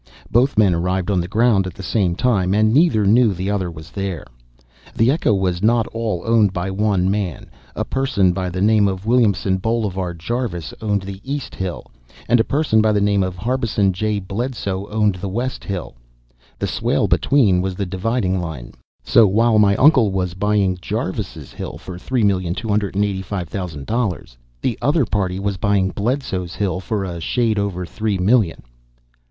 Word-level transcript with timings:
Both 0.31 0.57
men 0.57 0.73
arrived 0.73 1.11
on 1.11 1.21
the 1.21 1.27
ground 1.27 1.67
at 1.67 1.75
the 1.75 1.83
same 1.83 2.15
time, 2.15 2.55
and 2.55 2.73
neither 2.73 3.05
knew 3.05 3.35
the 3.35 3.51
other 3.51 3.69
was 3.69 3.91
there. 3.91 4.25
The 4.95 5.11
echo 5.11 5.31
was 5.31 5.61
not 5.61 5.85
all 5.89 6.23
owned 6.25 6.51
by 6.53 6.71
one 6.71 7.11
man; 7.11 7.51
a 7.75 7.85
person 7.85 8.33
by 8.33 8.49
the 8.49 8.61
name 8.63 8.87
of 8.87 9.05
Williamson 9.05 9.57
Bolivar 9.59 10.15
Jarvis 10.15 10.73
owned 10.81 11.03
the 11.03 11.21
east 11.23 11.53
hill, 11.53 11.91
and 12.27 12.39
a 12.39 12.43
person 12.43 12.81
by 12.81 12.91
the 12.93 12.99
name 12.99 13.21
of 13.21 13.35
Harbison 13.37 13.93
J. 13.93 14.19
Bledso 14.19 14.87
owned 14.89 15.19
the 15.21 15.29
west 15.29 15.63
hill; 15.63 15.93
the 16.57 16.65
swale 16.65 17.07
between 17.07 17.61
was 17.61 17.75
the 17.75 17.85
dividing 17.85 18.39
line. 18.41 18.73
So 19.03 19.27
while 19.27 19.59
my 19.59 19.75
uncle 19.75 20.11
was 20.11 20.33
buying 20.33 20.79
Jarvis's 20.81 21.51
hill 21.53 21.77
for 21.77 21.99
three 21.99 22.23
million 22.23 22.55
two 22.55 22.69
hundred 22.69 22.95
and 22.95 23.05
eighty 23.05 23.21
five 23.21 23.49
thousand 23.49 23.85
dollars, 23.85 24.35
the 24.63 24.79
other 24.81 25.05
party 25.05 25.39
was 25.39 25.57
buying 25.57 25.91
Bledso's 25.91 26.55
hill 26.55 26.79
for 26.79 27.03
a 27.03 27.21
shade 27.21 27.59
over 27.59 27.85
three 27.85 28.17
million. 28.17 28.63